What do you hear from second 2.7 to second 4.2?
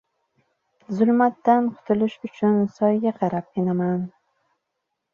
soyga qarab enaman.